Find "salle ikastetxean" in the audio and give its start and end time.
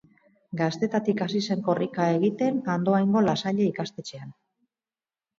3.43-4.33